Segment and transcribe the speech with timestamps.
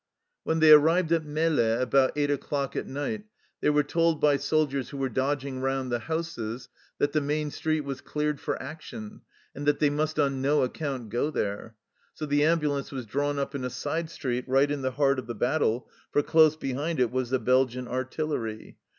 [0.43, 3.25] When they arrived at Melle at about 8 o'clock at night
[3.61, 7.51] they were told by soldiers who were dodg ing round the houses that the main
[7.51, 9.21] street was" cleared for action,"
[9.53, 11.75] and that they must on no account go there;
[12.15, 15.27] so the ambulance was drawn up in a side street right in the heart of
[15.27, 18.79] the battle, for close behind it was the Belgian artillery.